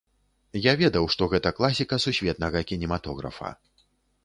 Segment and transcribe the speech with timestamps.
[0.61, 3.55] Я ведаў, што гэта класіка сусветнага кінематографа.